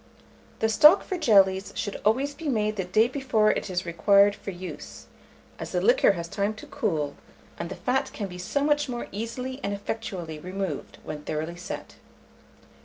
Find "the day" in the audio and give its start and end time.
2.75-3.07